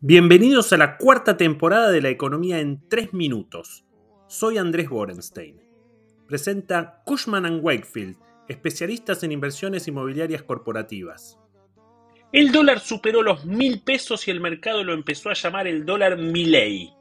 Bienvenidos 0.00 0.72
a 0.74 0.76
la 0.76 0.98
cuarta 0.98 1.38
temporada 1.38 1.90
de 1.90 2.02
La 2.02 2.10
Economía 2.10 2.60
en 2.60 2.86
3 2.88 3.14
minutos. 3.14 3.86
Soy 4.28 4.58
Andrés 4.58 4.90
Borenstein. 4.90 5.62
Presenta 6.28 7.02
Cushman⁇ 7.06 7.44
Wakefield, 7.62 8.16
especialistas 8.46 9.22
en 9.22 9.32
inversiones 9.32 9.88
inmobiliarias 9.88 10.42
corporativas. 10.42 11.38
El 12.30 12.52
dólar 12.52 12.78
superó 12.78 13.22
los 13.22 13.46
mil 13.46 13.80
pesos 13.82 14.28
y 14.28 14.30
el 14.30 14.40
mercado 14.40 14.84
lo 14.84 14.92
empezó 14.92 15.30
a 15.30 15.34
llamar 15.34 15.66
el 15.66 15.86
dólar 15.86 16.18
Milley. 16.18 16.92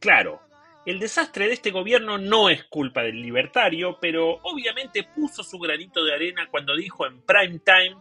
Claro, 0.00 0.40
el 0.88 0.98
desastre 0.98 1.48
de 1.48 1.52
este 1.52 1.70
gobierno 1.70 2.16
no 2.16 2.48
es 2.48 2.64
culpa 2.64 3.02
del 3.02 3.20
libertario, 3.20 3.98
pero 4.00 4.38
obviamente 4.42 5.02
puso 5.02 5.42
su 5.42 5.58
granito 5.58 6.02
de 6.02 6.14
arena 6.14 6.48
cuando 6.50 6.74
dijo 6.74 7.06
en 7.06 7.20
prime 7.20 7.58
time 7.58 7.96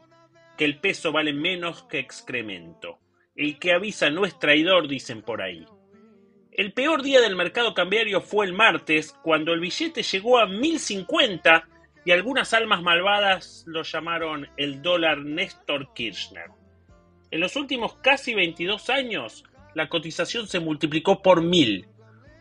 que 0.58 0.64
el 0.64 0.80
peso 0.80 1.12
vale 1.12 1.34
menos 1.34 1.84
que 1.84 2.00
excremento. 2.00 3.00
El 3.36 3.60
que 3.60 3.74
avisa 3.74 4.10
no 4.10 4.24
es 4.24 4.40
traidor, 4.40 4.88
dicen 4.88 5.22
por 5.22 5.42
ahí. 5.42 5.66
El 6.54 6.72
peor 6.72 7.04
día 7.04 7.20
del 7.20 7.36
mercado 7.36 7.74
cambiario 7.74 8.22
fue 8.22 8.46
el 8.46 8.54
martes, 8.54 9.14
cuando 9.22 9.52
el 9.52 9.60
billete 9.60 10.02
llegó 10.02 10.40
a 10.40 10.46
1050 10.46 11.68
y 12.06 12.12
algunas 12.12 12.54
almas 12.54 12.82
malvadas 12.82 13.66
lo 13.68 13.84
llamaron 13.84 14.48
el 14.56 14.82
dólar 14.82 15.26
Néstor 15.26 15.94
Kirchner. 15.94 16.52
En 17.32 17.42
los 17.42 17.58
últimos 17.58 17.96
casi 17.96 18.34
22 18.34 18.90
años, 18.90 19.44
la 19.74 19.90
cotización 19.90 20.48
se 20.48 20.62
multiplicó 20.62 21.22
por 21.22 21.42
mil. 21.42 21.87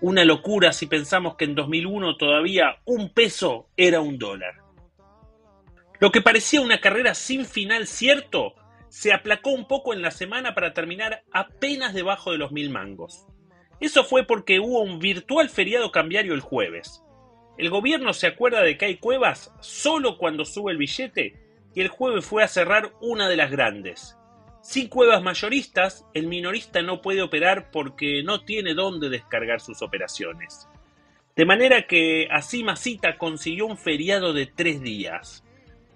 Una 0.00 0.24
locura 0.24 0.72
si 0.72 0.86
pensamos 0.86 1.36
que 1.36 1.46
en 1.46 1.54
2001 1.54 2.16
todavía 2.16 2.76
un 2.84 3.12
peso 3.14 3.68
era 3.76 4.00
un 4.00 4.18
dólar. 4.18 4.56
Lo 6.00 6.12
que 6.12 6.20
parecía 6.20 6.60
una 6.60 6.80
carrera 6.80 7.14
sin 7.14 7.46
final 7.46 7.86
cierto, 7.86 8.54
se 8.88 9.14
aplacó 9.14 9.50
un 9.50 9.66
poco 9.66 9.94
en 9.94 10.02
la 10.02 10.10
semana 10.10 10.54
para 10.54 10.74
terminar 10.74 11.22
apenas 11.32 11.94
debajo 11.94 12.32
de 12.32 12.38
los 12.38 12.52
mil 12.52 12.68
mangos. 12.70 13.26
Eso 13.80 14.04
fue 14.04 14.24
porque 14.24 14.60
hubo 14.60 14.82
un 14.82 14.98
virtual 14.98 15.48
feriado 15.48 15.90
cambiario 15.90 16.34
el 16.34 16.40
jueves. 16.40 17.02
El 17.56 17.70
gobierno 17.70 18.12
se 18.12 18.26
acuerda 18.26 18.62
de 18.62 18.76
que 18.76 18.84
hay 18.84 18.96
cuevas 18.98 19.52
solo 19.60 20.18
cuando 20.18 20.44
sube 20.44 20.72
el 20.72 20.78
billete 20.78 21.34
y 21.74 21.80
el 21.80 21.88
jueves 21.88 22.24
fue 22.24 22.42
a 22.42 22.48
cerrar 22.48 22.92
una 23.00 23.28
de 23.28 23.36
las 23.36 23.50
grandes. 23.50 24.18
Sin 24.66 24.88
cuevas 24.88 25.22
mayoristas, 25.22 26.04
el 26.12 26.26
minorista 26.26 26.82
no 26.82 27.00
puede 27.00 27.22
operar 27.22 27.70
porque 27.70 28.24
no 28.24 28.40
tiene 28.40 28.74
dónde 28.74 29.08
descargar 29.08 29.60
sus 29.60 29.80
operaciones. 29.80 30.68
De 31.36 31.44
manera 31.44 31.86
que 31.86 32.26
así 32.32 32.64
Masita 32.64 33.16
consiguió 33.16 33.66
un 33.66 33.78
feriado 33.78 34.32
de 34.32 34.46
tres 34.46 34.82
días. 34.82 35.44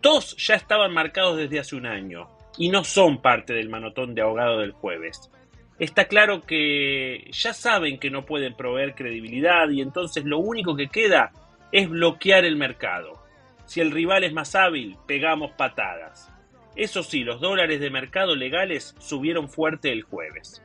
Dos 0.00 0.36
ya 0.36 0.54
estaban 0.54 0.92
marcados 0.92 1.36
desde 1.36 1.58
hace 1.58 1.74
un 1.74 1.84
año 1.84 2.28
y 2.58 2.68
no 2.68 2.84
son 2.84 3.20
parte 3.20 3.54
del 3.54 3.68
manotón 3.68 4.14
de 4.14 4.22
ahogado 4.22 4.60
del 4.60 4.70
jueves. 4.70 5.32
Está 5.80 6.04
claro 6.04 6.42
que 6.42 7.28
ya 7.32 7.52
saben 7.52 7.98
que 7.98 8.10
no 8.10 8.24
pueden 8.24 8.54
proveer 8.54 8.94
credibilidad 8.94 9.68
y 9.68 9.80
entonces 9.80 10.24
lo 10.24 10.38
único 10.38 10.76
que 10.76 10.86
queda 10.86 11.32
es 11.72 11.88
bloquear 11.88 12.44
el 12.44 12.54
mercado. 12.54 13.20
Si 13.66 13.80
el 13.80 13.90
rival 13.90 14.22
es 14.22 14.32
más 14.32 14.54
hábil, 14.54 14.96
pegamos 15.08 15.50
patadas. 15.50 16.30
Eso 16.76 17.02
sí, 17.02 17.24
los 17.24 17.40
dólares 17.40 17.80
de 17.80 17.90
mercado 17.90 18.36
legales 18.36 18.94
subieron 18.98 19.48
fuerte 19.48 19.92
el 19.92 20.02
jueves. 20.02 20.62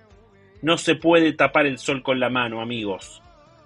No 0.61 0.78
se 0.78 0.95
puede 0.95 1.34
tapar 1.34 1.66
el 1.66 1.78
sol 1.78 2.03
con 2.03 2.20
la 2.20 2.30
mano, 2.30 2.61
amigos. 2.61 3.22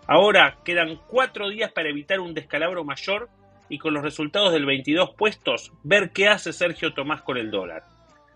Ahora 0.08 0.58
quedan 0.64 1.00
cuatro 1.08 1.50
días 1.50 1.72
para 1.72 1.90
evitar 1.90 2.20
un 2.20 2.34
descalabro 2.34 2.84
mayor 2.84 3.30
y 3.70 3.78
con 3.78 3.94
los 3.94 4.04
resultados 4.04 4.52
del 4.52 4.66
22 4.66 5.12
puestos, 5.12 5.72
ver 5.84 6.12
qué 6.12 6.28
hace 6.28 6.52
Sergio 6.52 6.94
Tomás 6.94 7.22
con 7.22 7.38
el 7.38 7.52
dólar. 7.52 7.84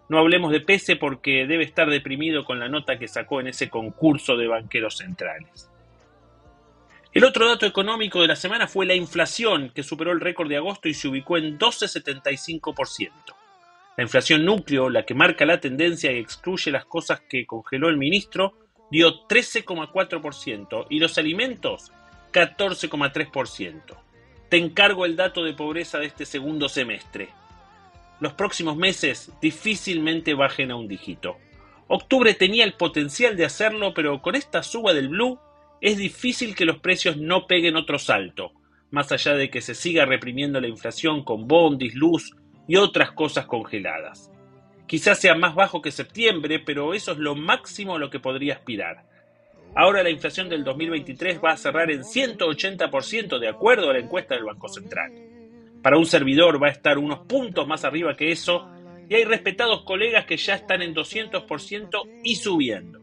No 0.10 0.20
hablemos 0.20 0.52
de 0.52 0.60
Pese 0.62 0.96
porque 0.96 1.48
debe 1.48 1.64
estar 1.64 1.90
deprimido 1.90 2.46
con 2.46 2.60
la 2.60 2.70
nota 2.70 3.00
que 3.00 3.08
sacó 3.08 3.40
en 3.40 3.48
ese 3.48 3.70
concurso 3.70 4.38
de 4.38 4.48
banqueros 4.48 4.98
centrales. 4.98 5.70
El 7.14 7.24
otro 7.26 7.48
dato 7.48 7.66
económico 7.66 8.22
de 8.22 8.28
la 8.28 8.36
semana 8.36 8.68
fue 8.68 8.86
la 8.86 8.96
inflación, 8.96 9.72
que 9.74 9.84
superó 9.84 10.12
el 10.12 10.22
récord 10.22 10.50
de 10.50 10.58
agosto 10.58 10.90
y 10.90 10.94
se 10.94 11.08
ubicó 11.08 11.38
en 11.38 11.58
12,75%. 11.58 13.12
La 13.96 14.04
inflación 14.04 14.44
núcleo, 14.44 14.90
la 14.90 15.06
que 15.06 15.14
marca 15.14 15.46
la 15.46 15.60
tendencia 15.60 16.12
y 16.12 16.18
excluye 16.18 16.72
las 16.72 16.86
cosas 16.86 17.22
que 17.30 17.46
congeló 17.46 17.90
el 17.90 17.98
ministro, 17.98 18.54
dio 18.90 19.28
13,4% 19.28 20.88
y 20.90 21.00
los 21.00 21.18
alimentos 21.18 21.92
14,3%. 22.32 23.82
Te 24.50 24.58
encargo 24.58 25.06
el 25.06 25.16
dato 25.16 25.44
de 25.44 25.54
pobreza 25.54 26.00
de 26.00 26.08
este 26.08 26.26
segundo 26.26 26.70
semestre. 26.70 27.30
Los 28.20 28.34
próximos 28.34 28.78
meses 28.78 29.32
difícilmente 29.42 30.34
bajen 30.34 30.72
a 30.72 30.76
un 30.76 30.88
dígito. 30.88 31.38
Octubre 31.88 32.34
tenía 32.34 32.64
el 32.64 32.74
potencial 32.74 33.38
de 33.38 33.46
hacerlo, 33.46 33.94
pero 33.94 34.22
con 34.22 34.36
esta 34.36 34.64
suba 34.64 34.94
del 34.94 35.10
blue 35.10 35.40
es 35.82 35.98
difícil 35.98 36.56
que 36.56 36.66
los 36.66 36.80
precios 36.80 37.18
no 37.18 37.46
peguen 37.46 37.76
otro 37.76 38.00
salto, 38.00 38.54
más 38.90 39.12
allá 39.12 39.36
de 39.36 39.50
que 39.52 39.62
se 39.62 39.76
siga 39.76 40.06
reprimiendo 40.06 40.60
la 40.62 40.68
inflación 40.68 41.24
con 41.24 41.48
bondis, 41.48 41.94
luz 41.94 42.36
y 42.68 42.76
otras 42.76 43.12
cosas 43.12 43.46
congeladas. 43.46 44.32
Quizás 44.88 45.20
sea 45.20 45.36
más 45.36 45.56
bajo 45.56 45.82
que 45.82 45.92
septiembre, 45.92 46.60
pero 46.60 46.94
eso 46.94 47.14
es 47.14 47.18
lo 47.18 47.36
máximo 47.36 47.96
a 47.96 48.00
lo 48.00 48.10
que 48.10 48.20
podría 48.20 48.56
aspirar. 48.56 49.04
Ahora 49.76 50.04
la 50.04 50.12
inflación 50.12 50.50
del 50.50 50.64
2023 50.64 51.40
va 51.44 51.52
a 51.52 51.58
cerrar 51.58 51.90
en 51.90 52.04
180% 52.04 53.40
de 53.40 53.48
acuerdo 53.48 53.90
a 53.90 53.94
la 53.94 54.00
encuesta 54.00 54.36
del 54.36 54.44
Banco 54.44 54.68
Central. 54.68 55.12
Para 55.82 55.98
un 55.98 56.06
servidor 56.06 56.62
va 56.62 56.68
a 56.68 56.72
estar 56.72 56.98
unos 56.98 57.20
puntos 57.26 57.68
más 57.68 57.84
arriba 57.84 58.16
que 58.16 58.32
eso 58.32 58.70
y 59.10 59.16
hay 59.16 59.26
respetados 59.26 59.84
colegas 59.84 60.26
que 60.26 60.38
ya 60.38 60.56
están 60.56 60.82
en 60.82 60.94
200% 60.94 62.22
y 62.24 62.36
subiendo. 62.36 63.02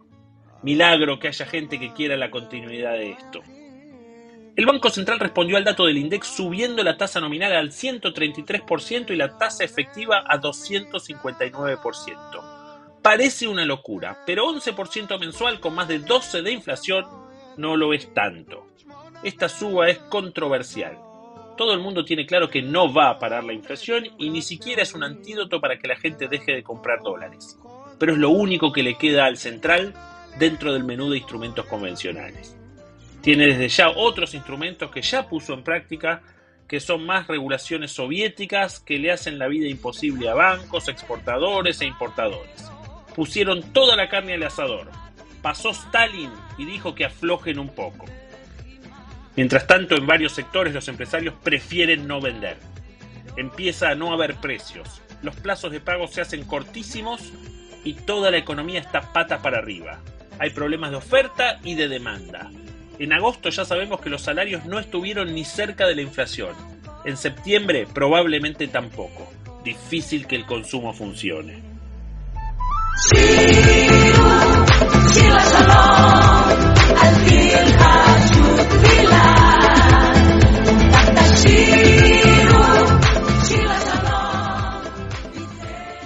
Milagro 0.63 1.19
que 1.19 1.29
haya 1.29 1.47
gente 1.47 1.81
que 1.81 1.93
quiera 1.93 2.17
la 2.17 2.31
continuidad 2.31 2.93
de 2.93 3.13
esto. 3.13 3.43
El 4.61 4.67
Banco 4.67 4.91
Central 4.91 5.19
respondió 5.19 5.57
al 5.57 5.65
dato 5.65 5.87
del 5.87 5.97
INDEX 5.97 6.27
subiendo 6.27 6.83
la 6.83 6.99
tasa 6.99 7.19
nominal 7.19 7.57
al 7.57 7.71
133% 7.71 9.11
y 9.11 9.17
la 9.17 9.39
tasa 9.39 9.65
efectiva 9.65 10.23
a 10.29 10.39
259%. 10.39 12.99
Parece 13.01 13.49
una 13.49 13.65
locura, 13.65 14.19
pero 14.27 14.45
11% 14.53 15.19
mensual 15.19 15.61
con 15.61 15.75
más 15.75 15.89
de 15.89 16.01
12 16.01 16.43
de 16.43 16.53
inflación 16.53 17.07
no 17.57 17.75
lo 17.75 17.95
es 17.95 18.13
tanto. 18.13 18.67
Esta 19.23 19.49
suba 19.49 19.89
es 19.89 19.99
controversial. 19.99 20.99
Todo 21.57 21.73
el 21.73 21.81
mundo 21.81 22.05
tiene 22.05 22.27
claro 22.27 22.51
que 22.51 22.61
no 22.61 22.93
va 22.93 23.09
a 23.09 23.19
parar 23.19 23.45
la 23.45 23.55
inflación 23.55 24.09
y 24.19 24.29
ni 24.29 24.43
siquiera 24.43 24.83
es 24.83 24.93
un 24.93 25.05
antídoto 25.05 25.63
para 25.63 25.79
que 25.79 25.89
la 25.89 25.97
gente 25.97 26.29
deje 26.29 26.53
de 26.53 26.63
comprar 26.63 27.01
dólares. 27.03 27.59
Pero 27.99 28.13
es 28.13 28.19
lo 28.19 28.29
único 28.29 28.73
que 28.73 28.83
le 28.83 28.99
queda 28.99 29.25
al 29.25 29.39
central 29.39 29.95
dentro 30.39 30.75
del 30.75 30.85
menú 30.85 31.09
de 31.09 31.17
instrumentos 31.17 31.65
convencionales. 31.65 32.60
Tiene 33.23 33.47
desde 33.47 33.69
ya 33.69 33.91
otros 33.91 34.35
instrumentos 34.35 34.91
que 34.91 35.03
ya 35.03 35.29
puso 35.29 35.53
en 35.53 35.63
práctica, 35.63 36.23
que 36.67 36.81
son 36.81 37.05
más 37.05 37.27
regulaciones 37.27 37.93
soviéticas 37.93 38.81
que 38.81 38.99
le 38.99 39.13
hacen 39.13 39.39
la 39.39 39.49
vida 39.49 39.69
imposible 39.69 40.29
a 40.29 40.35
bancos, 40.35 40.89
exportadores 40.89 41.81
e 41.81 41.87
importadores. 41.87 42.71
Pusieron 43.15 43.73
toda 43.73 43.97
la 43.97 44.09
carne 44.09 44.35
al 44.35 44.43
asador. 44.45 44.89
Pasó 45.43 45.71
Stalin 45.71 46.31
y 46.59 46.65
dijo 46.65 46.95
que 46.95 47.05
aflojen 47.05 47.59
un 47.59 47.69
poco. 47.69 48.07
Mientras 49.37 49.67
tanto, 49.67 49.97
en 49.97 50.07
varios 50.07 50.33
sectores 50.33 50.73
los 50.73 50.89
empresarios 50.89 51.35
prefieren 51.43 52.07
no 52.07 52.21
vender. 52.21 52.57
Empieza 53.37 53.91
a 53.91 53.95
no 53.95 54.13
haber 54.13 54.37
precios. 54.37 55.03
Los 55.23 55.37
plazos 55.37 55.73
de 55.73 55.81
pago 55.81 56.09
se 56.09 56.21
hacen 56.21 56.45
cortísimos 56.45 57.33
y 57.85 57.95
toda 57.95 58.31
la 58.31 58.39
economía 58.39 58.81
está 58.81 59.13
patas 59.13 59.41
para 59.41 59.59
arriba. 59.59 60.01
Hay 60.39 60.51
problemas 60.51 60.91
de 60.91 60.97
oferta 60.97 61.59
y 61.63 61.75
de 61.75 61.89
demanda. 61.89 62.51
En 63.01 63.15
agosto 63.15 63.49
ya 63.49 63.65
sabemos 63.65 64.03
que 64.03 64.11
los 64.11 64.21
salarios 64.21 64.67
no 64.67 64.79
estuvieron 64.79 65.35
ni 65.35 65.43
cerca 65.43 65.87
de 65.87 65.95
la 65.95 66.03
inflación. 66.03 66.55
En 67.07 67.17
septiembre 67.17 67.87
probablemente 67.91 68.69
tampoco. 68.69 69.27
Difícil 69.65 70.27
que 70.27 70.37
el 70.37 70.45
consumo 70.45 70.93
funcione. 70.93 71.63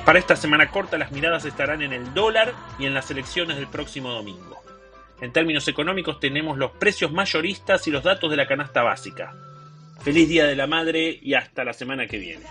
Para 0.04 0.18
esta 0.20 0.36
semana 0.36 0.70
corta 0.70 0.96
las 0.96 1.10
miradas 1.10 1.44
estarán 1.44 1.82
en 1.82 1.92
el 1.92 2.14
dólar 2.14 2.52
y 2.78 2.86
en 2.86 2.94
las 2.94 3.10
elecciones 3.10 3.56
del 3.56 3.66
próximo 3.66 4.10
domingo. 4.12 4.63
En 5.20 5.32
términos 5.32 5.68
económicos 5.68 6.20
tenemos 6.20 6.58
los 6.58 6.72
precios 6.72 7.12
mayoristas 7.12 7.86
y 7.86 7.90
los 7.90 8.02
datos 8.02 8.30
de 8.30 8.36
la 8.36 8.46
canasta 8.46 8.82
básica. 8.82 9.34
Feliz 10.02 10.28
Día 10.28 10.44
de 10.46 10.56
la 10.56 10.66
Madre 10.66 11.18
y 11.22 11.34
hasta 11.34 11.64
la 11.64 11.72
semana 11.72 12.06
que 12.06 12.18
viene. 12.18 12.44